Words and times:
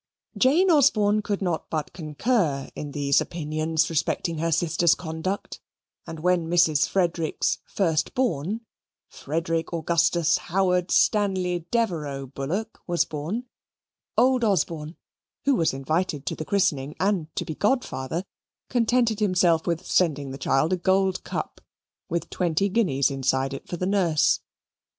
Jane 0.35 0.71
Osborne 0.71 1.21
could 1.21 1.43
not 1.43 1.69
but 1.69 1.93
concur 1.93 2.71
in 2.73 2.91
these 2.91 3.21
opinions 3.21 3.87
respecting 3.87 4.39
her 4.39 4.51
sister's 4.51 4.95
conduct; 4.95 5.59
and 6.07 6.21
when 6.21 6.47
Mrs. 6.47 6.89
Frederick's 6.89 7.59
first 7.65 8.15
born, 8.15 8.61
Frederick 9.09 9.71
Augustus 9.71 10.39
Howard 10.49 10.89
Stanley 10.89 11.67
Devereux 11.69 12.25
Bullock, 12.25 12.79
was 12.87 13.05
born, 13.05 13.43
old 14.17 14.43
Osborne, 14.43 14.95
who 15.45 15.53
was 15.53 15.71
invited 15.71 16.25
to 16.25 16.35
the 16.35 16.45
christening 16.45 16.95
and 16.99 17.27
to 17.35 17.45
be 17.45 17.53
godfather, 17.53 18.25
contented 18.71 19.19
himself 19.19 19.67
with 19.67 19.85
sending 19.85 20.31
the 20.31 20.37
child 20.39 20.73
a 20.73 20.77
gold 20.77 21.23
cup, 21.23 21.61
with 22.09 22.27
twenty 22.31 22.69
guineas 22.69 23.11
inside 23.11 23.53
it 23.53 23.67
for 23.67 23.77
the 23.77 23.85
nurse. 23.85 24.39